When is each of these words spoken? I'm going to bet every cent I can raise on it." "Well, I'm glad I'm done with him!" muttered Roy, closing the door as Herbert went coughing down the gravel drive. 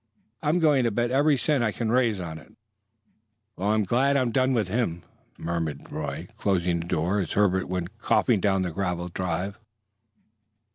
I'm 0.41 0.57
going 0.57 0.83
to 0.85 0.89
bet 0.89 1.11
every 1.11 1.37
cent 1.37 1.63
I 1.63 1.71
can 1.71 1.91
raise 1.91 2.19
on 2.19 2.39
it." 2.39 2.55
"Well, 3.55 3.69
I'm 3.69 3.83
glad 3.83 4.17
I'm 4.17 4.31
done 4.31 4.55
with 4.55 4.67
him!" 4.67 5.03
muttered 5.37 5.91
Roy, 5.91 6.25
closing 6.37 6.79
the 6.79 6.87
door 6.87 7.19
as 7.19 7.33
Herbert 7.33 7.69
went 7.69 7.99
coughing 7.99 8.39
down 8.39 8.63
the 8.63 8.71
gravel 8.71 9.09
drive. 9.09 9.59